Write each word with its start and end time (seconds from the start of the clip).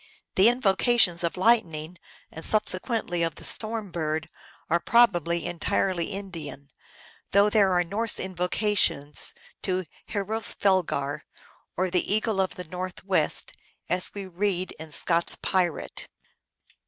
The 0.33 0.49
invocations 0.49 1.23
of 1.23 1.37
Lightning, 1.37 1.99
and 2.31 2.43
subsequently 2.43 3.21
of 3.21 3.35
the 3.35 3.43
Storm 3.43 3.91
Bird 3.91 4.29
are 4.67 4.79
probably 4.79 5.45
en 5.45 5.59
tirely 5.59 6.07
Indian, 6.07 6.71
though 7.33 7.51
there 7.51 7.71
are 7.73 7.83
Norse 7.83 8.19
invocations 8.19 9.35
to 9.61 9.83
Hroesvelgar, 10.09 11.21
or 11.77 11.91
the 11.91 12.11
Eagle 12.11 12.41
of 12.41 12.55
the 12.55 12.63
Northwest, 12.63 13.53
as 13.89 14.11
we 14.15 14.25
read 14.25 14.71
in 14.79 14.89
Scott 14.91 15.29
s 15.29 15.37
Pirate. 15.39 16.07